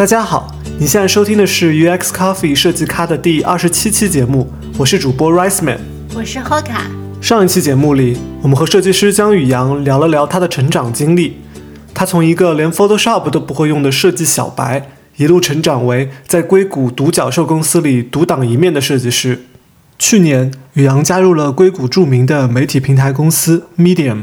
[0.00, 5.78] 大家好，你现在收听的是 UX Coffee 设计咖的第二十七期节目，我是主播 Rice Man，
[6.14, 6.80] 我是 Hoka。
[7.20, 11.36] 上一期节目里，我们和设计师江宇阳聊了聊他的成长经历，
[11.92, 19.42] 他从一个连 Photoshop 都不会用的设计小白，一路成长为在硅谷独角兽公司里独当一面的设计师。
[19.98, 24.22] 去年，宇阳加入了硅谷著名的媒体平台公司 Medium，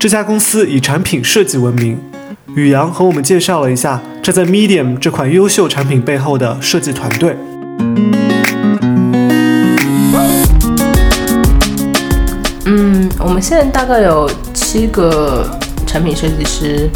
[0.00, 2.00] 这家公司以产品设计闻名。
[2.54, 7.34] 宇阳和我们介绍了一下站在 Medium 这款优秀产品背后的设计团队。
[12.66, 16.90] 嗯，我们现在大概有七个产品设计师，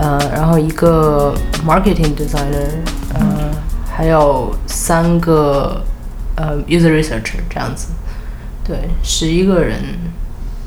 [0.00, 1.34] 呃，然后一个
[1.66, 2.70] marketing designer，
[3.14, 3.50] 呃，
[3.90, 5.82] 还有三个
[6.36, 7.88] 呃 user researcher 这样子，
[8.64, 9.76] 对，十一个人。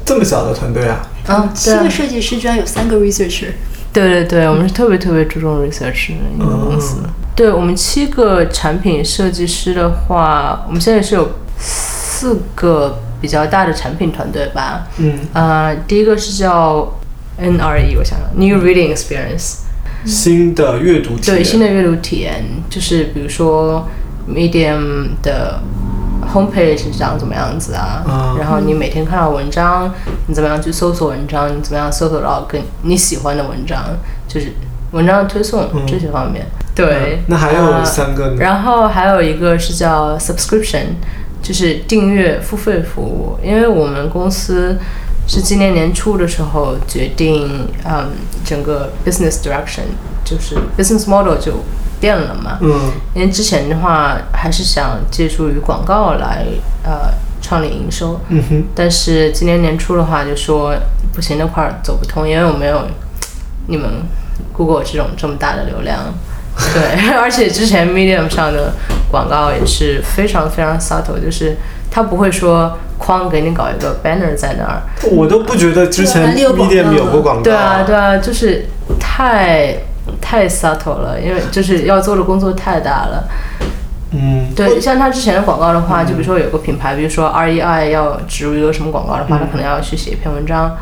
[0.04, 1.08] 这么小的团队啊？
[1.28, 3.54] 啊，七个设计师居然有三个 researcher。
[3.98, 6.98] 对对对，我们是特别特别注重 research 的一个公司。
[7.36, 14.88] 对我们七个产品设计师的话，我们现在是有四个比较大的产品团队吧。
[14.98, 15.18] 嗯。
[15.34, 16.94] 呃，第一个是叫
[17.42, 19.62] NRE，我想想，New Reading Experience，
[20.06, 21.38] 新的阅读体验。
[21.38, 23.88] 对，新的阅读体验，就是比如说
[24.30, 25.60] Medium 的。
[26.34, 28.36] Homepage 是长怎么样子啊？
[28.38, 29.92] 然后你每天看到文章，
[30.28, 31.50] 你怎么样去搜索文章？
[31.58, 33.84] 你怎么样搜索到跟你喜欢的文章？
[34.28, 34.54] 就是
[34.92, 36.46] 文章的推送这些方面。
[36.76, 38.36] 对，那还有三个。
[38.36, 40.86] 然后还有一个是叫 Subscription，
[41.42, 43.38] 就是订阅付费服务。
[43.44, 44.78] 因为我们公司
[45.28, 48.10] 是今年年初的时候决定，嗯，
[48.46, 49.86] 整个 Business Direction
[50.24, 51.54] 就是 Business Model 就。
[52.00, 52.58] 变了嘛？
[52.62, 56.46] 嗯，因为之前的话还是想借助于广告来
[56.84, 58.64] 呃创立营收，嗯哼。
[58.76, 60.76] 但是今年年初的话就说
[61.14, 62.84] 不行，那块儿走不通，因为我没有
[63.68, 63.90] 你们
[64.54, 65.98] Google 这种这么大的流量，
[66.74, 68.74] 对，而且之前 Medium 上的
[69.10, 71.58] 广告也是非常非常 subtle，就是
[71.90, 74.82] 他不会说框给你搞一个 banner 在那儿，
[75.12, 78.66] 我都不觉得之前 Medium 有过广告，对啊对啊，就是
[79.00, 79.78] 太。
[80.22, 83.28] 太 subtle 了，因为就是要做的工作太大了。
[84.12, 90.78] 嗯，对，像他之前的广告的话，就比如说有个品牌，比如说 REI 要植入一个什么广告的话，他可能要去写一篇文章，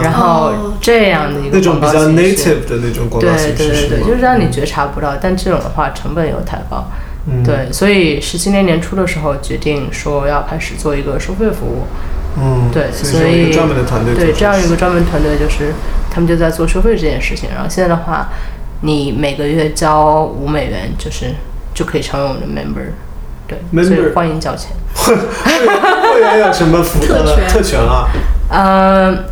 [0.00, 6.88] 然后这样的一个那种比较 native 的那种广告对对对对，就是让你觉察不到，但这种的话成本又太高。
[7.26, 11.82] 嗯，对，所以是今年年初的时候决定说要开始做一个收费服务。
[12.38, 15.72] 嗯，对，所以专门的团队对这样一个专门团队就是
[16.08, 18.28] 他们就在做收费这件事情，然后现在的话。
[18.82, 21.34] 你每个月交五美元，就是
[21.74, 22.86] 就可以成为我们的 member，
[23.46, 24.72] 对，所以欢迎交钱。
[24.96, 28.08] 会员有什么福特权特权啊？
[28.48, 29.24] 呃，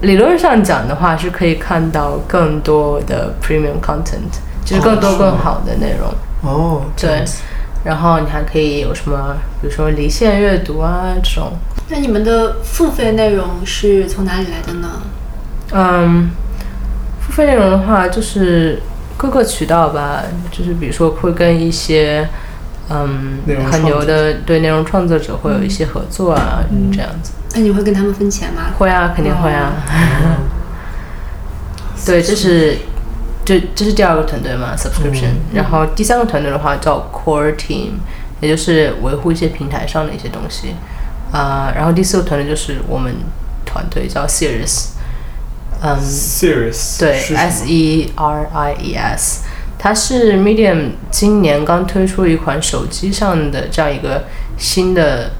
[0.00, 4.30] 理论上讲的话，是可以看到更多的 premium content，
[4.64, 6.12] 就是更多更好的内容。
[6.42, 7.24] 哦，对。
[7.84, 11.52] 然后你还可以有什么，比如说离线阅读啊这种。
[11.88, 14.88] 那你们的付费内容是从哪里来的呢？
[15.72, 16.30] 嗯。
[17.28, 18.80] 付费内容的话，就是
[19.16, 22.28] 各个渠道吧，就是比如说会跟一些
[22.88, 23.38] 嗯
[23.70, 27.32] 很牛的对内容创作者会有一些合作啊，这样子。
[27.54, 28.72] 那你会跟他们分钱吗？
[28.78, 29.72] 会啊，肯定会啊。
[32.04, 32.78] 对，这是
[33.44, 35.34] 这这是第二个团队嘛，subscription。
[35.54, 37.92] 然后第三个团队的话叫 core team，
[38.40, 40.74] 也就是维护一些平台上的一些东西
[41.32, 41.72] 啊。
[41.76, 43.14] 然后第四个团队就是我们
[43.64, 44.97] 团队叫 series。
[45.80, 49.44] 嗯，Serious 对，S E R I E S，
[49.78, 54.24] 它是 Medium 今年刚推出一款手机上的这样一个
[54.56, 55.30] 新的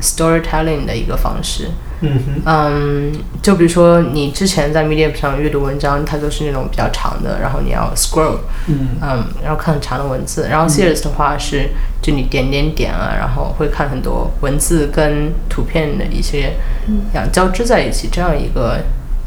[0.00, 1.70] storytelling 的一个方式。
[2.00, 8.38] 嗯哼，嗯，就比如说你之前在 Medium 上阅读文章，它都是那种比较长的，然后你要 scroll，
[8.68, 10.46] 嗯，嗯，然后看很长的文字。
[10.48, 11.70] 然后 Serious 的话是
[12.00, 16.52] 就你点点点啊，然后会看很多文字跟图片的一些，
[16.86, 18.78] 嗯交织在一起这样一个。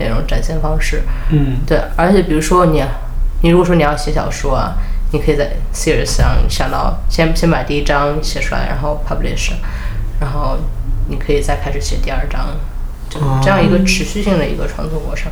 [0.01, 2.83] 内容展现方式，嗯，对，而且比如说你，
[3.43, 4.73] 你如果说你要写小说啊，
[5.11, 9.51] 你可以在 series 上想到先先把第一章写出来，然后 publish，
[10.19, 10.57] 然后
[11.09, 12.57] 你可以再开始写第二章，
[13.09, 15.31] 就这样一个持续性的一个创作过程。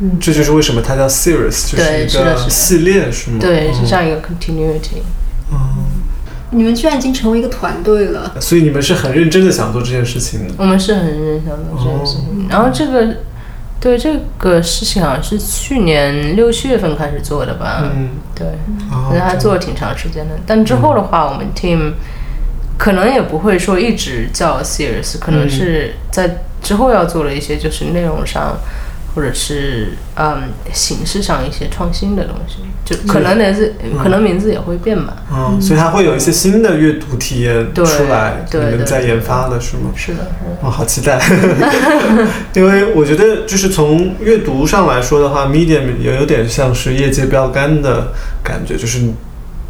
[0.00, 3.38] 嗯，这就是为什么它叫 series，就是一个系列，是吗？
[3.40, 5.02] 对，是这样一个 continuity。
[5.50, 5.58] 嗯，
[6.50, 10.54] 你们居然已经成为一个团队了，所以你们是很认真的想做这件事情的。
[10.56, 13.16] 我们是很认真想做这件事情，然后这个。
[13.80, 17.84] 对这个事情好像是去年六七月份开始做的吧？
[17.94, 18.46] 嗯，对，
[19.12, 20.34] 那还做了挺长时间的。
[20.46, 21.92] 但之后的话，我们 team
[22.76, 28.56] 可能也不会说一直叫 serious，可能是在之后要做的一些就是内容上
[29.18, 35.16] 或者是嗯形式上一些创新的东西，就可能也是、可能名字也会变吧。
[35.32, 39.90] 嗯，所以它会有一些新的阅读体验出来，对对你们在研发的是吗？
[39.96, 40.30] 是的，
[40.62, 41.20] 我哦，好期待！
[42.54, 48.12] 因为我觉得，就是从阅读上来说的话，Medium 也有点像是业界标杆的
[48.44, 49.00] 感觉，就是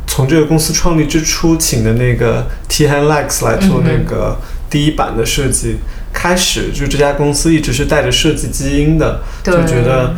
[0.06, 4.36] 从这个公司创立之初请的那个 T Han Lex 来做那个
[4.68, 5.78] 第一版的设计，
[6.12, 10.14] 开始就这家公司一直是带着设计基因的，就觉得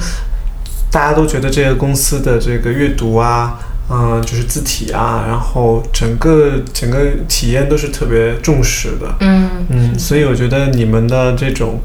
[0.90, 3.58] 大家都觉得这个公司的这个阅读啊。
[3.92, 9.16] 嗯，就是字体啊，然后整个整个体验都是特别重视的。
[9.18, 11.80] 嗯嗯，所以我觉得你们的这种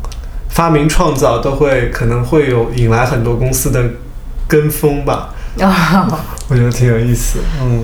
[0.49, 3.83] 发明创造都会可能会有引来很多公司的
[4.47, 6.07] 跟风吧，啊，
[6.47, 7.39] 我觉得挺有意思。
[7.59, 7.83] 嗯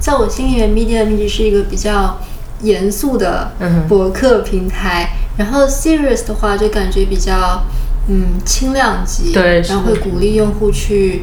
[0.00, 2.18] 在我心里面，Medium 一直是一个比较
[2.62, 7.64] 严肃的嗯博客平台，然后 Serious 的话就感觉比较
[8.08, 11.22] 嗯轻量级，对然后会鼓励用户去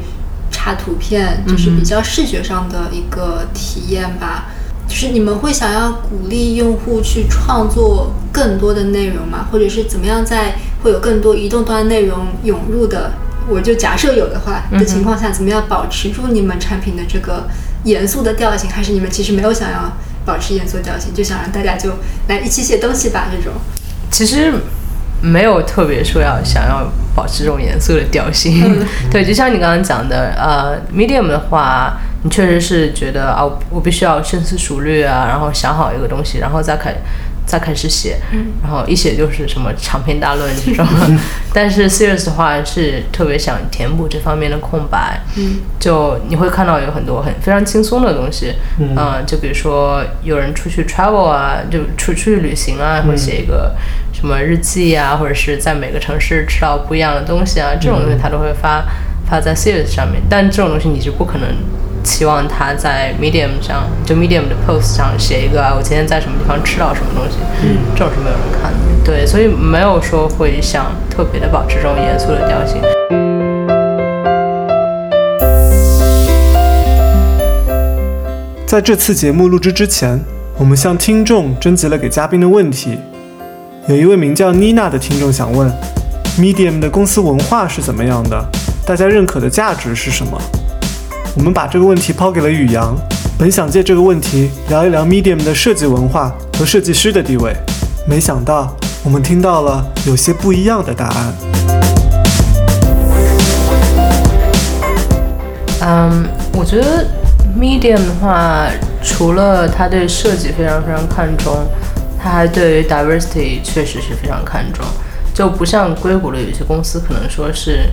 [0.49, 4.49] 插图片，就是比较视觉上的一个体验吧。
[4.87, 9.47] 就是你们会想要鼓励用户去创作更多的内容吗？
[9.51, 13.11] 或者是怎么样在会有更多移动端内容涌入的，
[13.47, 17.47] 我就假设有的话的情况下，怎么样保持住你们产品的这个
[17.83, 18.67] 严肃的调性？
[18.71, 19.95] 还是你们其实没有想要
[20.25, 21.91] 保持严肃调性，就想让大家就
[22.27, 23.53] 来一起写东西吧这种？
[24.11, 24.53] 其实
[25.21, 28.85] 没有特别说要想要保持这种严肃的调性。
[29.11, 36.95] 对，就像你刚刚讲的，呃，medium 的话，你确实是觉得啊，我必须要深思熟虑啊，然后想好一个东西，然后再开。
[37.49, 38.19] 再开始写，
[38.61, 40.85] 然后一写就是什么长篇大论这种，
[41.51, 48.95] 但是 serious 的话是特别想填补这方面的空白，嗯，就你会看到有很多很非常轻松的东西，嗯。
[48.95, 53.75] 呃就比如说有人出去 travel 啊，就出出去旅行啊，会写一个
[54.13, 58.85] 什么日记啊，或者是在每个城市吃到不一样的东西啊，这种东西他都会发
[59.27, 61.47] 发在 Serious 上面，但这种东西你是不可能
[62.03, 72.81] 期望他在 Medium 上，就 Medium 的 post 上写一个啊，我今天在什么地方吃到什么东西，嗯，这种是没有人看的，对，所以没有说会想特别的保持这种严肃的调性。
[78.65, 80.19] 在这次节目录制之前，
[80.57, 82.99] 我们向听众征集了给嘉宾的问题。
[83.87, 85.71] 有一位名叫妮娜的听众想问
[86.37, 88.45] ：Medium 的公司文化是怎么样的？
[88.85, 90.39] 大家认可的价值是什么？
[91.35, 92.95] 我们把这个问题抛给了宇阳，
[93.37, 97.55] 本想借这个问题聊一聊 Medium 的设计文化和设计师的地位，
[98.07, 101.33] 没想到我们听到了有些不一样的答案。
[105.81, 107.07] 嗯，我觉得
[107.57, 108.67] Medium 的话，
[109.03, 111.55] 除了他对设计非常非常看重，
[112.21, 114.83] 他还对于 diversity 确实是非常看重。
[115.33, 117.89] 就不像硅谷的有些公司，可能说是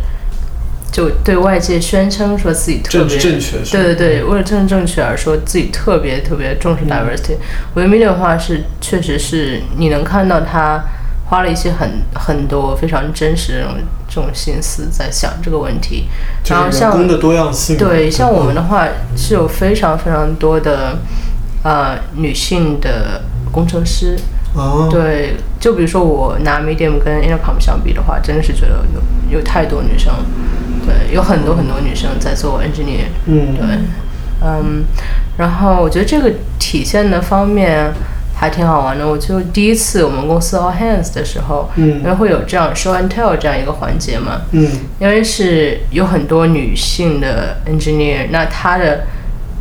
[0.96, 7.36] 就对外界宣称说自己特别正确对对对，为了政治正确而说自己特别特别重视 diversity。
[7.74, 10.82] 我觉得 Medium 的话是确实是你能看到他
[11.26, 13.74] 花了一些很很多非常真实的这种
[14.08, 16.08] 这种心思在想这个问题，
[16.48, 17.76] 然后像的多样性。
[17.76, 20.96] 对，像我们的话是有非常非常多的
[21.62, 23.20] 呃女性的
[23.52, 24.16] 工程师。
[24.54, 30.10] 哦，对，就比如说我拿 Medium 跟 Intercom 相比的话，真的是觉得有有太多女生，
[30.86, 33.08] 对，有很多很多女生在做 engineer。
[33.26, 33.64] 嗯，对，
[34.42, 34.84] 嗯，
[35.38, 37.92] 然后我觉得这个体现的方面
[38.34, 39.06] 还挺好玩的。
[39.06, 49.06] 我就第一次我们公司 All Hands 的时候，嗯因为会有这样 show and tell 这样一个环节嘛，嗯因为是有很多女性的 engineer，那她的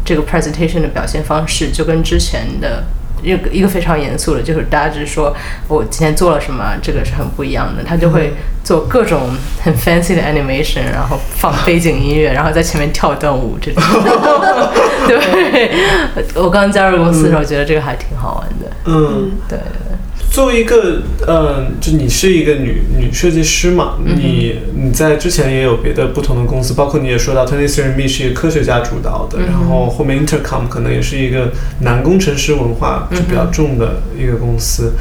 [0.04, 2.84] 这个 presentation 的表现方式就跟之前的
[3.26, 5.36] 一个一个非常严肃的，就是大家只是说
[5.68, 7.84] 我今天做了什么，这个是很不一样的。
[7.84, 9.32] 他就会做各种
[9.64, 13.82] 很 fancy 的 animation，然后放背景音乐，然后在前面跳段舞这种。
[15.08, 15.72] 对，
[16.36, 18.72] 我刚加入公司的时候，觉得这个还挺好玩的。
[18.86, 19.32] 嗯。
[19.50, 19.96] 对对对。
[20.32, 34.92] 作为一个，嗯，就你是一个女女设计师嘛，你你在之前也有别的不同的公司，包括你也说到 Twenty Three Me 是一个科学家主导的，然后后面 Intercom 可能也是一个男工程师文化就比较重的一个公司，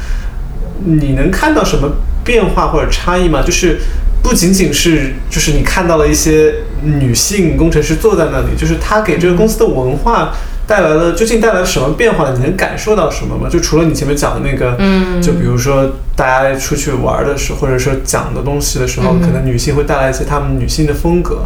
[0.85, 1.91] 你能看到什么
[2.23, 3.43] 变化或者差异吗？
[3.45, 3.77] 就是
[4.23, 10.33] 不仅仅是就是你看到了一些女性工程师坐在那里，就是她给这个公司的文化
[10.67, 12.31] 带来了究竟带来了什么变化？
[12.31, 13.47] 你能感受到什么吗？
[13.49, 21.43] 就除了你前面讲的那个，嗯就比如说大家出去玩的时候，或者说讲的东西的时候，可能女性会带来一些她们女性的风格。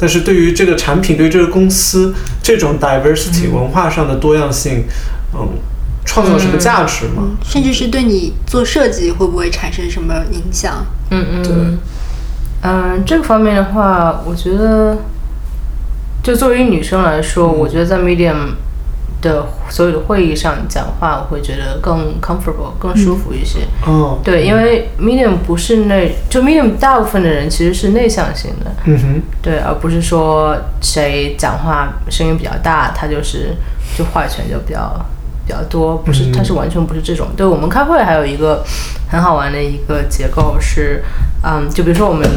[0.00, 4.84] 但是对于这个产品，对于这个公司这种 diversity 文化上的多样性，
[5.34, 5.48] 嗯，
[6.04, 7.30] 创造了什么价值吗？
[7.42, 10.86] 甚至是对你做设计会不会产生什么影响？
[11.10, 11.52] 嗯嗯，对
[12.62, 14.98] 嗯，这个方面的话，我觉得，
[16.28, 18.50] 就作为女生来说，我觉得在 Medium
[19.22, 23.60] 的所有的会议上讲话，我会觉得更 comfortable，更舒服一些。
[23.86, 33.56] 哦，对，因为 Medium 不是那，就 Medium 大部分的人其实是内向型的，嗯哼，对，而不是说谁讲话声音比较大，他就是
[33.96, 35.02] 就话语权就比较
[35.46, 37.28] 比较多，不是，他是完全不是这种。
[37.38, 38.62] 对我们开会还有一个
[39.08, 41.02] 很好玩的一个结构是，
[41.42, 42.28] 嗯，就比如说我们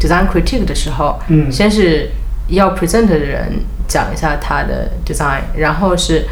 [0.00, 1.52] design critique 的时候，嗯。
[1.52, 2.10] 先是
[2.48, 6.26] 要 present 的人讲一下他的 design，然后是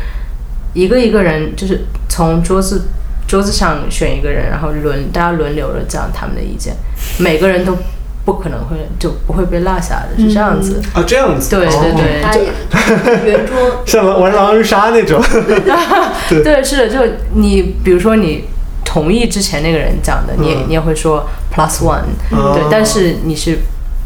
[0.74, 2.88] 一个一个人就是从桌子
[3.26, 6.74] 桌子上选一个人，然后轮大家轮流着讲他们的意见，
[7.18, 7.76] 每个人都
[8.24, 10.80] 不可能会就不会被落下的，是这样子。
[10.92, 12.30] 啊，这样子，对对哦。
[12.32, 13.30] 对。
[13.30, 15.20] 圆桌 像玩玩狼人杀那种，
[16.28, 16.42] 对。
[16.42, 16.98] 对，是的，就
[17.34, 18.44] 你比如说你
[18.84, 20.64] 同意之前那个人讲的，你也嗯。
[20.68, 22.54] 你也会说 plus one，、哦。
[22.54, 23.58] 对，但是你是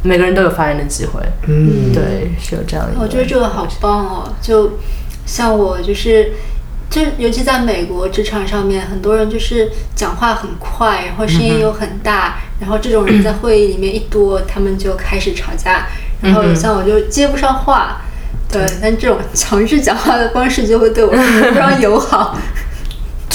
[0.02, 3.02] 每个人都有发言的机会，嗯，对，是有这样一个。
[3.02, 4.32] 我觉得这个好棒哦！
[4.40, 4.78] 就
[5.24, 6.32] 像我就是，
[6.88, 15.86] 就尤其在美国职场上面，很多人就是讲话很快，然后声音又很大，然后这种人在会议里面一多，他们就开始吵架，
[16.20, 18.02] 然后像我就接不上话。
[18.48, 22.38] 对，但这种强制讲话的方式就会对我非常友好。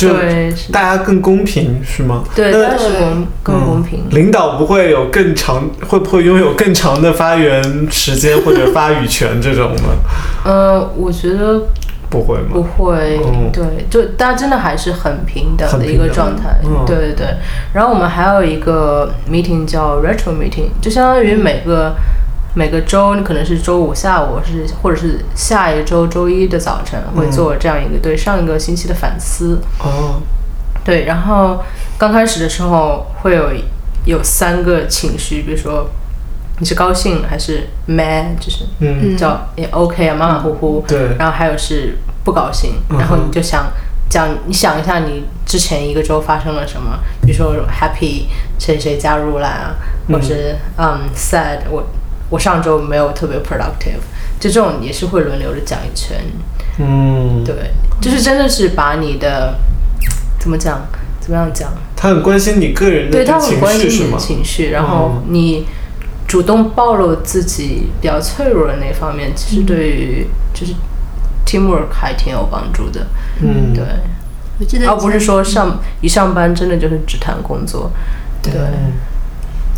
[0.02, 2.24] 就对大家更公平是吗？
[2.36, 2.60] 对，是
[3.00, 4.04] 公更公平。
[4.12, 9.94] 领导不会有更长，会不会拥有更长的发言时间或者发语权这种吗？
[10.46, 11.62] 呃，我觉得
[12.10, 12.48] 不会吗？
[12.52, 17.28] 不会，嗯对，就大家真的还是很平等的一个状态，嗯对对对。
[17.74, 21.96] 然后我们还有一个 meeting 叫 retro meeting，就相当于每个
[22.54, 30.22] 每个周，你可能是周五下午，是或者是下一周周一的早晨会做这样一个对上一个星期的反思，哦，
[30.84, 31.06] 对。
[31.06, 31.64] 然后
[31.98, 33.52] 刚开始的时候会有
[34.06, 35.90] 有三个情绪，比如说
[36.60, 40.84] 你是高兴还是 mad，就是嗯，叫也 OK 啊，马马虎虎。
[40.86, 43.72] 对，然后还有是不高兴，然后你就想
[44.10, 48.26] 讲，你想一下你之前一个周发生了什么，比如说 happy
[48.60, 49.76] 谁谁加入了啊，
[50.10, 51.88] 或是嗯 sad 我
[52.32, 54.02] 我上周没有特别 productive，
[54.40, 56.18] 就这种也是会轮流的讲一圈，
[56.80, 57.72] 嗯，对，
[58.02, 59.60] 就是真的是把你的
[60.40, 60.82] 怎么讲，
[61.20, 64.18] 怎么样讲，他很关心你个人的对他很情关心你的绪是吗？
[64.18, 65.68] 情绪，然后嗯你
[66.26, 70.74] 主动暴露自己比较脆弱的那方面，其实对于就是
[71.46, 73.06] teamwork 还挺有帮助的。
[73.42, 73.84] 嗯，对，
[74.58, 77.92] 我记得而不是说上一上班真的就是只谈工作。
[78.42, 78.94] 对，嗯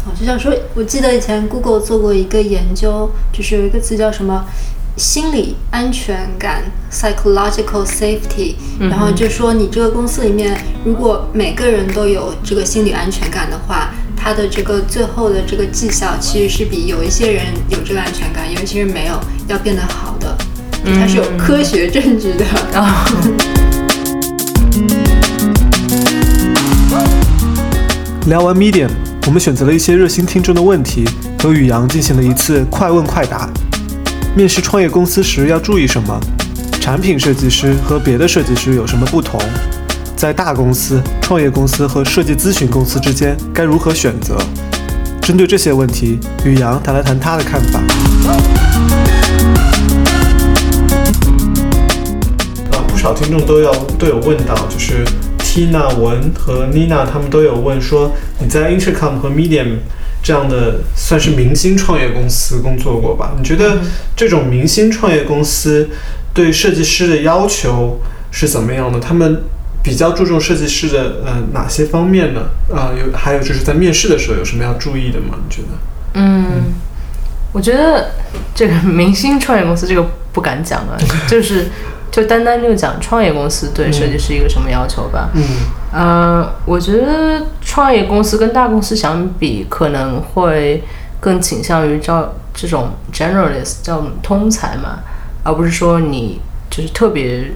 [0.05, 4.45] 我就像说，我记得以前 Google 做过一个研究，就是有一个词叫什么
[4.97, 19.17] 心理安全感 （psychological safety），、然后就说你这个公司里面，如果每个人都有这个心理安全感的话，它的这个最后的这个绩效其实是比有一些人有这个安全感，有一些人没有
[19.47, 20.37] 要变得好的，
[20.83, 22.45] 它是有科学证据的。
[22.77, 23.05] 啊，
[28.27, 28.89] 聊完 Medium，
[29.25, 31.05] 我们选择了一些热心听众的问题，
[31.39, 33.49] 和宇阳进行了一次快问快答。
[34.35, 36.19] 面试创业公司时要注意什么？
[36.81, 39.39] 产品设计师和别的设计师有什么不同？
[40.17, 44.37] 在大公司、创业公司和设计咨询公司之间该如何选择？
[45.21, 47.79] 针对这些问题，宇阳谈了谈他的看法。
[52.71, 55.05] 啊，不少听众都要都有问到，就是
[55.53, 59.75] Tina 文和 Nina 他们都有问说，你在 Intercom 和 Medium
[60.23, 63.35] 这样的算是明星创业公司工作过吧？
[63.37, 63.77] 你觉得
[64.15, 65.87] 这种明星创业公司
[66.33, 68.99] 对设计师的要求是怎么样的？
[68.99, 69.43] 他们
[69.83, 72.41] 比较注重设计师的呃哪些方面呢？
[72.73, 75.37] 啊、有还有就是在面试的时候有什么要注意的吗？
[75.37, 75.67] 你觉得？
[76.15, 76.73] 嗯，
[77.51, 78.09] 我觉得
[78.55, 81.67] 这个明星创业公司这个不敢讲啊，就是
[82.13, 85.31] 就单单就讲创业公司对设计师一个什么要求吧。
[85.33, 85.41] 嗯
[85.91, 90.83] 呃，我觉得创业公司跟大公司相比，可能会
[91.19, 94.99] 更倾向于招这种 generalist 叫通才嘛，
[95.43, 96.39] 而不是说你
[96.69, 97.51] 就是特别。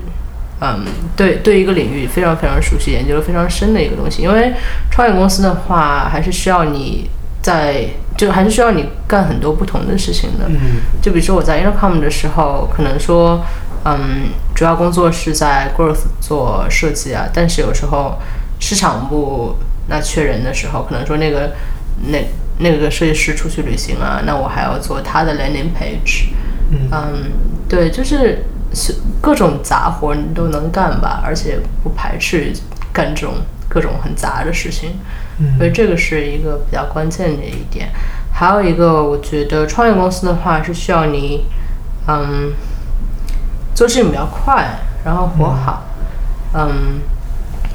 [0.59, 0.83] 嗯，
[1.15, 4.23] 对，对一个领域非常非常熟悉，研究的非常深的一个东西。
[4.23, 4.51] 因为
[4.89, 7.07] 创业公司的话，还是需要你
[7.43, 7.85] 在，
[8.17, 10.45] 就还是需要你干很多不同的事情的。
[10.49, 13.45] 嗯就比如说我在 Intercom 的时候，可能说，
[13.85, 18.17] 嗯，主要工作是在 Growth 做设计啊，但是有时候
[18.59, 19.55] 市场部
[19.87, 21.51] 那缺人的时候，可能说那个
[22.11, 22.27] 那
[22.59, 26.29] 那个设计师出去旅行啊，那我还要做他的 landing page。
[26.69, 27.31] 嗯嗯，
[27.69, 28.43] 对，就是
[28.73, 32.51] 是各种杂活你都能干吧，而且不排斥
[32.91, 33.35] 干这种
[33.69, 34.99] 各种很杂的事情。
[35.57, 37.89] 所以这个是一个比较关键的一点。
[38.33, 41.45] 还有一个，我觉得创业公司的话是需要你，
[42.07, 42.51] 嗯，
[43.77, 44.67] 做事情比较快，
[45.05, 45.83] 然后活好，
[46.55, 46.99] 嗯，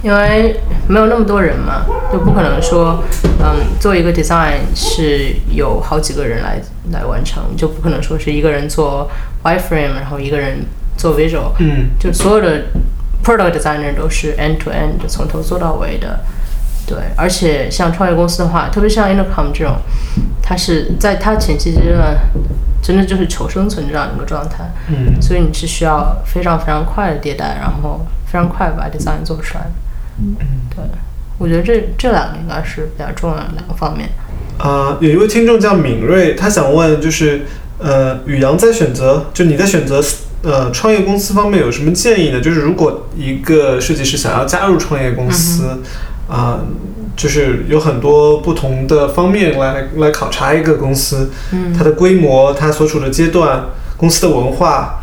[0.03, 3.05] 因为没有那么多人嘛，就不可能说，
[3.39, 9.09] 嗯，做一个 design 是有好几个人来来完成，就不可能说是一个人做
[9.45, 10.67] wireframe，然后一个人
[10.97, 11.91] 做 visual，嗯。
[12.01, 12.65] 就所有的
[13.23, 16.19] product designer 都是 end to end 从头做到尾的。
[16.85, 19.77] 对，而且像创业公司的话，特别像 Intercom 这种，
[20.43, 22.19] 它是在它前期阶段，
[22.83, 29.71] 真的就是求生存这样一个状态，嗯所以你是需要非常非常快的迭代，然后非常快把 design 做出来。
[30.19, 30.35] 嗯
[30.75, 30.85] 对，
[31.39, 34.11] 我觉得这这两个应该是比较重要的两个方面。
[34.59, 37.47] 啊、有一位听众叫敏锐，他想问就是，
[37.79, 40.01] 呃，宇阳在选择，就你在选择
[40.43, 42.41] 呃创业公司方面有什么建议呢？
[42.41, 45.83] 就是如果一个设计师想要加入创业公司，
[46.33, 46.61] 啊、
[47.15, 53.67] 就是有很多不同的方面来来考察一个公司，嗯它的规模、它所处的阶段、
[53.99, 55.03] 公司的文化、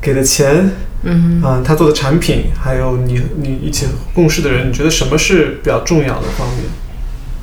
[0.00, 0.70] 给的钱，
[1.02, 6.64] 嗯啊、他做的产品，还有你你一起共事的人，你觉得什么是比较重要的方面？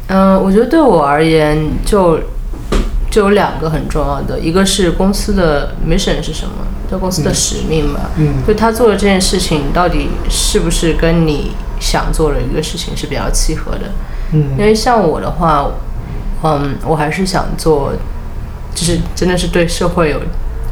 [0.08, 1.56] 嗯、我觉得对我而言
[1.86, 2.20] 就
[3.12, 8.10] 就有两个很重要的，一个是公司的 mission 是什么，就公司的使命吧。
[8.18, 13.92] 嗯就他做的这件事情到底是不是跟你想做的一个事情是比较契合的？
[14.32, 15.72] 因嗯为像我的话，
[16.44, 17.94] 嗯，我还是想做，
[18.76, 20.22] 就是真的是对社会有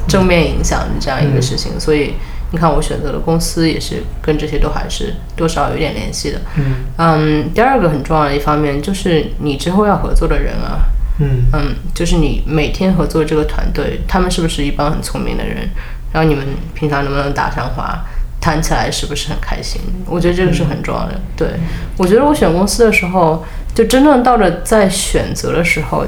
[0.07, 2.13] 正面影响的这样一个事情，所以
[2.51, 6.41] 你看我选择的公司也是跟这些都还是多少有点联系的。
[6.55, 6.63] 嗯
[6.97, 10.85] 嗯，第二个很重要的一方面就是你之后要合作的人啊，
[11.19, 15.67] 嗯嗯，就是你每天合作这个团队，他们是不是一帮很聪明的人？
[16.13, 18.05] 然后你们平常能不能打上话，
[18.47, 19.81] 谈起来是不是很开心？
[20.05, 21.19] 我觉得这个是很重要的。
[21.35, 21.49] 对，
[21.97, 23.43] 我觉得我选公司的时候，
[23.75, 26.05] 就真正到了在选择的时候，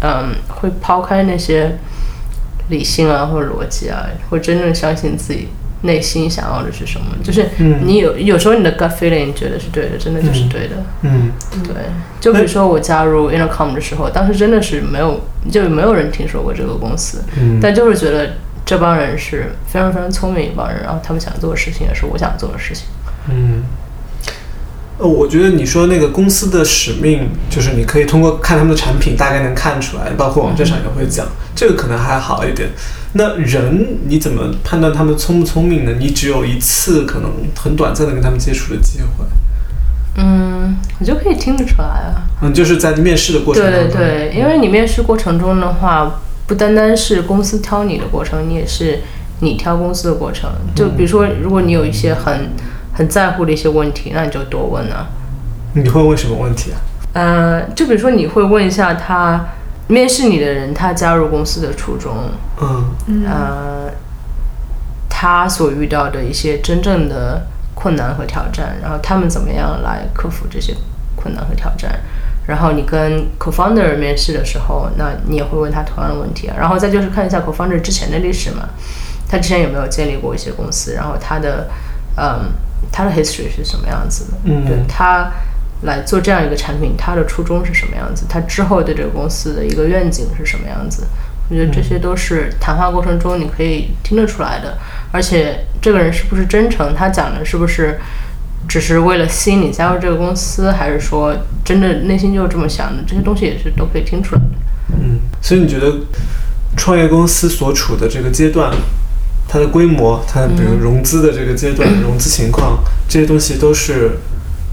[0.00, 1.76] 嗯，会抛开那些
[2.68, 5.48] 理性啊或者逻辑啊，会真正相信自己
[5.82, 7.06] 内心想要的是什么。
[7.24, 10.76] 就是嗯你有有时候你的 gut feeling 觉得是对的，真的就是对的。
[11.02, 11.32] 嗯
[11.64, 11.74] 对，
[12.20, 18.36] 就比如说我加入 Intercom 的时候，当时真的是没有，就没有人听说过这个公司，嗯但就是觉得
[18.68, 22.84] 这帮人是非常非常聪明一帮人，然后他们想做的事情也是我想做的事情。
[23.30, 23.62] 嗯。
[24.98, 32.68] 呃，我觉得你说那个公司的使命，就是你可以通过看他们的产品，大概能看出来，包括网站上也会讲，这个可能还好一点。
[33.14, 35.92] 那人你怎么判断他们聪不聪明呢？
[35.98, 39.24] 你只有一次可能很短暂的跟他们接触的机会，
[40.16, 42.28] 嗯，我就可以听得出来啊。
[42.42, 49.00] 嗯，就是在面试的过程中，对对，因为你面试过程中的话，不单单是公司挑你的过程，你也是
[49.40, 50.50] 你挑公司的过程。
[50.74, 52.50] 就比如说，如果你有一些很
[52.94, 55.06] 很在乎的一些问题，那你就多问啊。
[55.74, 56.80] 你会问什么问题啊？
[57.12, 59.48] 呃，就比如说你会问一下他
[59.88, 62.30] 面试你的人，他加入公司的初衷，
[63.06, 63.92] 嗯呃，
[65.08, 70.74] 他所遇到的一些真正的困难和挑战，然后他们怎么样来克服这些
[71.14, 72.00] 困难和挑战。
[72.48, 76.56] 然后你跟 co-founder 面试的时候，那你也会问他同样的问题啊。
[76.58, 78.70] 然后再就是看一下 co-founder 之前的历史嘛，
[79.28, 81.68] 他之前有没有建立过一些公司，然后他的
[82.16, 82.50] 嗯
[82.90, 85.30] 他的 history 是什么样子的，嗯对他
[85.82, 91.06] 来做这样一个产品，他的初衷是什么样子，他之后对这个公司的一个愿景是什么样子。
[91.50, 94.76] 我觉得这些都是谈话过程中你可以听得出来的，
[95.12, 97.98] 而且这个人是不是真诚，他讲的是不是
[98.66, 104.48] 只是为了吸引你加入这个公司，还是说真的内心就是这么想的，这些东西也是都可以听出来的。
[104.94, 105.92] 嗯，所以你觉得
[106.76, 108.74] 创业公司所处的这个阶段，
[109.46, 114.12] 它的规模，它比如融资的这个阶段、融资情况，这些东西都是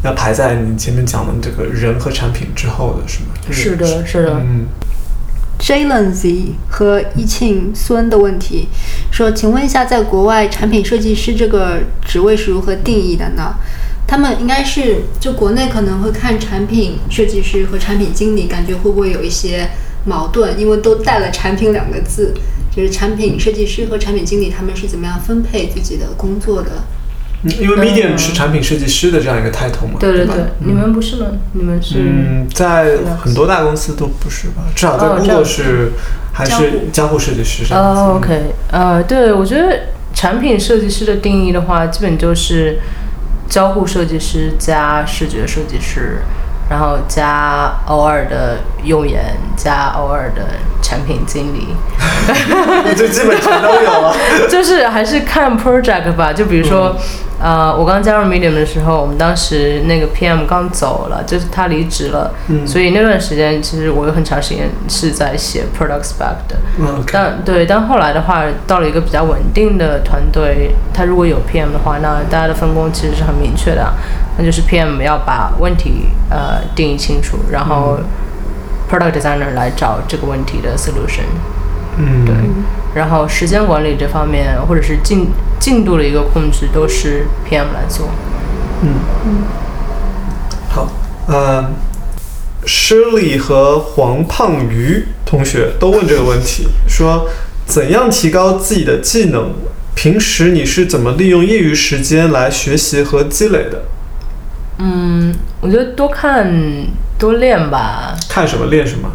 [0.04, 3.28] 要排在你前面讲的这个人和产品之后的，是吗？
[3.52, 4.66] 是的，是的，嗯
[5.66, 8.68] Jalen Z 和一庆孙的问题，
[9.10, 13.56] 说：“请问一下，在国外产品设计师这个职位是如何定义的呢？
[14.06, 19.68] 他们应该是就国内可能会看产品设计师和产品经理，感觉会不会有一些
[20.04, 20.56] 矛盾？
[20.60, 22.32] 因为都带了‘产品’两个字，
[22.70, 26.74] 就是产品设计师和产品经理他们是怎么样分配自己的工作的？
[27.46, 31.28] 嗯因为 Medium 是产品设计师的这样一个 title 嘛，对对对，你们不是吗？
[31.54, 34.64] 你们是、嗯，在很多大公司都不是吧？
[34.74, 35.92] 至少在 Google 是
[36.34, 38.02] 还是交互设计师这样子。
[38.02, 39.80] 哦，OK，呃，对，我觉得
[40.12, 42.80] 产品设计师的定义的话，基本就是
[43.48, 46.24] 交互设计师加视觉设计师，
[46.70, 49.24] 然后加偶尔的用研，
[49.56, 50.42] 加偶尔的
[50.82, 51.76] 产品经理，
[52.96, 54.16] 就基本全都有了。
[54.50, 56.34] 就是还是看 project 吧。
[56.34, 56.96] 就比如说，
[57.40, 66.56] 呃，我刚加入 Medium 的时候，我们当时那个 PM 刚走了，就是他离职了，嗯所以那段时间其实我有很长时间是在写 product spec 的。
[67.12, 73.94] 但对，但后来的话，到了一个比较稳定的团队，他如果有 PM 的话，那大家的分工其实是很明确的，
[74.38, 77.98] 那就是 PM 要把问题呃定义清楚，然后
[78.90, 81.24] product designer 来找这个问题的 solution。
[81.98, 82.36] 嗯，对，
[82.94, 85.28] 然后时间管理这方面，或者是进
[85.60, 88.10] 进度的一个控制，都是 PM 来做。
[88.82, 88.96] 嗯
[90.70, 90.90] 好，
[91.28, 91.72] 呃
[92.66, 97.30] ，Shirley 和黄胖鱼同学都问这个问题，说
[97.66, 99.54] 怎样提高自己的技能？
[99.96, 103.84] 平时你是怎么利用业余时间来学习和积累的？
[104.78, 106.48] 嗯，我觉得多看
[107.18, 108.16] 多练吧。
[108.30, 109.10] 看什么练什么？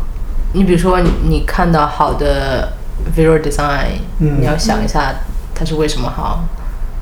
[0.53, 2.73] 你比如说你，看到好的
[3.17, 5.15] visual design，、嗯你要想一下
[5.55, 6.45] 它是为什么好，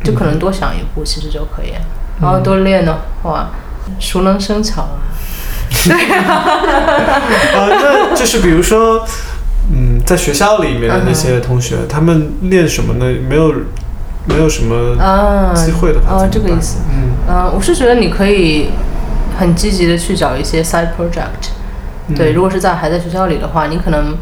[0.04, 1.80] 就可能多想一步，其实就可以了。
[2.20, 3.50] 然后多练的话，
[3.98, 4.98] 熟能生巧啊。
[7.54, 9.06] 啊，那就是比如说，
[9.72, 13.06] 嗯，在学校里面的那些同学，他们练什么呢？
[13.28, 13.52] 没有，
[14.28, 16.78] 没有什么啊，机会的话，哦，这个意思。
[16.90, 17.10] 嗯。
[17.28, 18.70] 嗯、我是觉得你可以
[19.38, 21.50] 很积极的去找一些 side project。
[22.16, 24.16] 对，嗯如果是在还在学校里的话，你可能，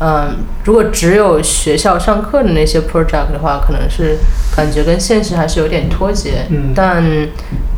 [0.00, 4.16] 嗯、如果只有学校上课的那些 project 的话，可能是
[4.56, 6.46] 感觉跟现实还是有点脱节。
[6.50, 6.72] 嗯。
[6.74, 7.04] 但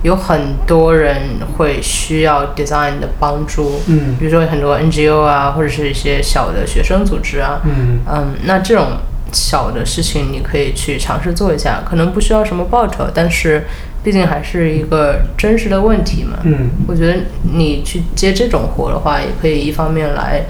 [0.03, 1.17] 有很多人
[1.57, 4.15] 会需要 design 的帮助，嗯。
[4.19, 7.99] 比如说很多 NGO 啊，或者是一些小的学生组织啊，嗯。
[8.09, 8.87] 嗯，那这种
[9.33, 13.65] 小的事情你可以去尝试做一下，可能不需要什么报酬，但是
[14.03, 16.39] 毕竟还是一个真实的问题嘛。
[16.45, 20.45] 嗯我觉得你去接这种活的话，也可以一方面来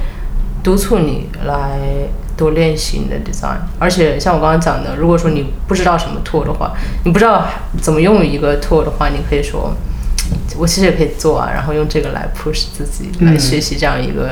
[0.62, 1.79] 督促你来
[2.37, 6.73] 多练习你的 design，而且像我刚刚讲的，如果说你不知道什么 tool 的话，
[7.05, 7.47] 你不知道
[7.81, 9.75] 怎么用一个 tool 的话，你可以说。
[10.59, 14.31] 我其实也可以做啊，然后用这个来 push 自己，来嗯学习这样一个、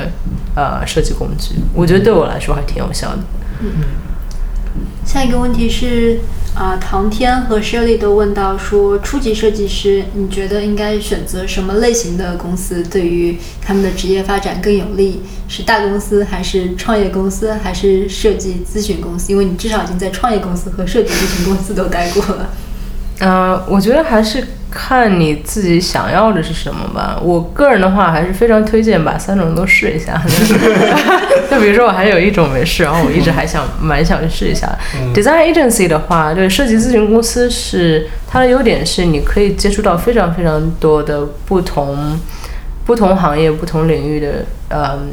[0.55, 1.55] 呃设计工具。
[1.73, 3.19] 我觉得对我来说还挺有效的。
[5.07, 6.19] 下一个问题是，
[6.53, 15.21] 啊、唐天和 Shirley 都问到说，初级设计师，你觉得应该选择什么类型的公司，对于他们的职业发展更有利？
[15.47, 19.31] 是大公司，还是创业公司，还是设计咨询公司？
[19.31, 22.49] 因为你至少已经在创业公司和设计咨询公司都待过了。
[23.19, 27.19] 呃，我觉得还是看你自己想要的是什么吧。
[27.21, 30.21] 我个人的话，还是非常推荐把三种都试一下。
[31.49, 34.69] 就比如说，我还有一种没试，然后我一直还想蛮想去试一下。
[35.13, 42.19] Design agency 的话，对设计咨询公司是它的优点是你可以接触到非常非常多的不同
[42.85, 45.09] 不同行业、不同领域的嗯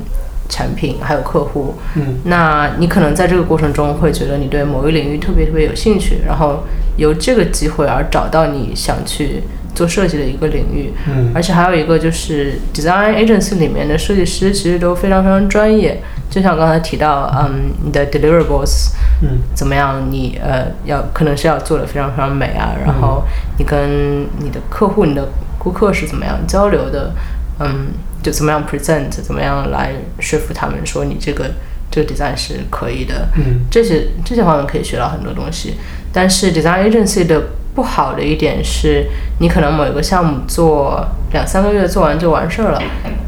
[0.49, 1.75] 产品还有客户。
[1.95, 6.65] 嗯那你可能在这个过程中会觉得你对某一领域特别特别有兴趣，然后
[6.97, 9.43] 由这个机会而找到你想去
[9.75, 10.93] 做设计的一个领域。
[11.09, 18.91] 嗯而且还有一个就是 design agency 里面的设计师其实都非常非常专业，就像刚才提到，嗯，你的 deliverables
[19.23, 23.25] 嗯怎么样，你呃要可能是要做的非常非常美啊，然后
[23.59, 25.29] 你跟你的客户、你的
[25.59, 27.13] 顾客是怎么样交流的，
[27.59, 27.89] 嗯，
[28.23, 31.51] 就怎么样 present，怎么样来说服他们说你这个
[31.95, 35.75] 这个 design 是可以的，嗯这些这些方面可以学到很多东西。
[36.13, 37.41] 但是 design agency 的
[37.75, 39.07] 不好的一点是，
[39.39, 42.83] 你可能某一个项目做两三个月做完就完事儿了，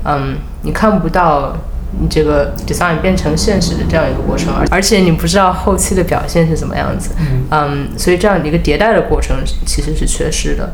[0.05, 1.57] 嗯，你看不到
[2.01, 7.11] 你这个 design 变成现实的这样一个过程，而而且你不知道后期的表现是怎么样子，
[7.51, 10.73] 嗯，所以这样一个迭代的过程其实是缺失的。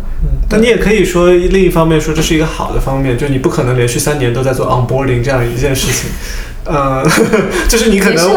[0.49, 6.11] 但你也可以说，另一方面说这是一个好的方面，就你不可能连续三年都在做 onboarding 这样一件事情，
[6.65, 7.05] 呃，
[7.69, 8.35] 就是你可能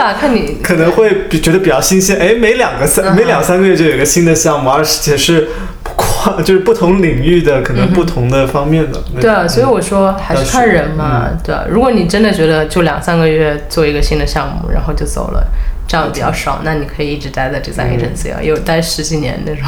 [0.63, 5.49] 可能会比觉得比较新鲜，哎，每两个三、嗯每两三个月就有一个新的项目，而且是
[5.83, 8.99] 跨就是不同领域的，可能不同的方面的。
[9.13, 11.65] 那对啊，所以我说还是看人嘛，对啊。
[11.69, 15.45] 如果你真的觉得就两三个月做一个新的项目，然后就走了，
[15.87, 19.63] 这样比较爽，那你可以一直待在 design agency 啊，有待十几年那种。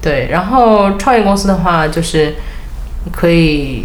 [0.00, 2.34] 对，然后创业公司的话，就是
[3.12, 3.84] 可以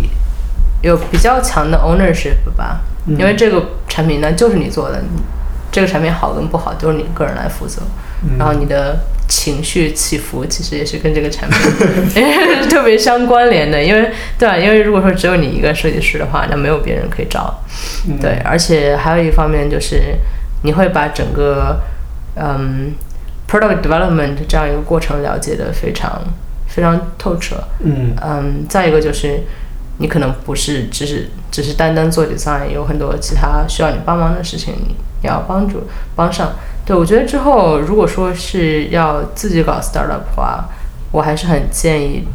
[0.82, 3.62] 有比较强的 ownership 吧，因为这个
[3.96, 5.02] 产品呢就是你做的，
[5.72, 7.82] 这个产品好跟不好都是你个人来负责，
[8.38, 11.60] 然后你的情绪起伏其实也是跟这个产品
[12.70, 14.58] 特别相关联的，因为对吧？
[14.58, 17.64] 因为如果说只有你一个设计师的话，那没有别人可以找，
[18.22, 20.18] 对，而且还有一方面就是
[20.64, 21.80] 你会把整个
[22.36, 22.92] 嗯
[23.50, 26.22] product development 这样一个过程了解的非常
[26.68, 28.14] 非常透彻，嗯。
[28.22, 29.40] 嗯，再一个就是
[29.98, 34.74] 你可能不是只是只是单单做 design，有很多其他需要你帮忙的事情，
[35.22, 35.84] 你要帮助
[36.16, 36.54] 帮上。
[36.86, 40.66] 对我觉得之后如果说是要自己搞 startup 的话，
[41.12, 42.28] 我还是很建议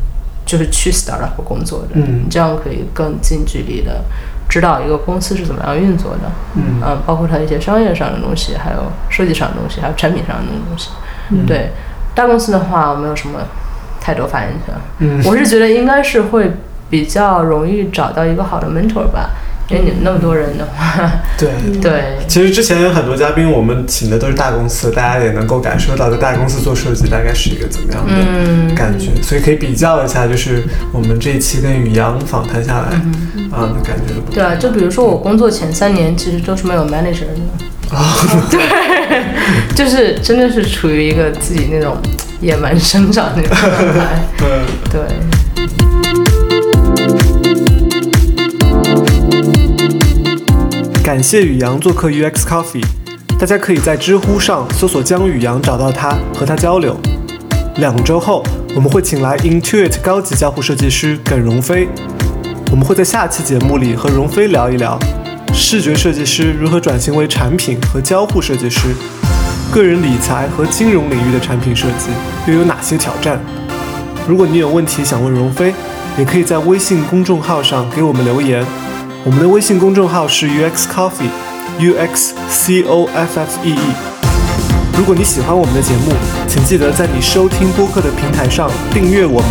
[0.45, 4.03] 就是去 startup 工作的，嗯这样可以更近距离的
[4.49, 10.91] 知道一个公司是怎么样运作的，嗯嗯，包括它一些商业上的东西，还有设计上的东西，还有产品上的东西。
[11.31, 11.71] 嗯对，
[12.15, 13.39] 大公司的话没有什么
[14.01, 14.75] 太多发言权。
[14.99, 16.51] 嗯我是觉得应该是会
[16.91, 19.31] 比较容易找到一个好的 mentor 吧，
[19.69, 21.49] 因为你们那么多人的话，对。
[21.81, 32.89] 对，其实之前有很多嘉宾，我们请的都是大公司，大家也能够感受到在大公司做设计大概是一个怎么样的嗯，感觉，所以可以比较一下，就是我们这一期跟宇阳访谈下来，
[33.57, 38.13] 啊、的感觉对啊，就比如说我工作前三年其实都是没有 manager 的，啊，
[38.51, 38.61] 对，
[39.75, 41.97] 就是真的是处于一个自己那种
[42.41, 46.20] 野蛮生长的那种状态， 嗯，对。
[51.03, 52.85] 感谢宇阳做客 UX Coffee，
[53.39, 56.95] 大家可以在知乎上搜索江宇阳找到他，和他交流。
[57.77, 61.89] 两周后，我们会请来 Intuit 高级交互设计师耿荣飞，
[62.71, 64.99] 我们会在下期节目里和荣飞聊一聊
[65.55, 68.95] 视觉设计师如何转型为产品和交互设计师，
[69.73, 72.11] 个人理财和金融领域的产品设计
[72.47, 73.41] 又有哪些挑战？
[74.29, 75.73] 如果你有问题想问荣飞，
[76.19, 78.63] 也可以在微信公众号上给我们留言。
[79.23, 83.79] 我们的微信公众号是 UX Coffee，U X C O F F E E。
[84.97, 86.13] 如果你喜欢我们的节目，
[86.49, 89.51] 请记得在你收听播客的平台上订阅我们。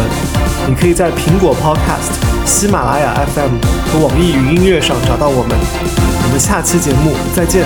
[0.68, 3.52] 你可以在苹果 Podcast、喜马拉雅 FM
[3.92, 5.56] 和网易云音乐上找到我们。
[6.24, 7.64] 我们下期节目再见。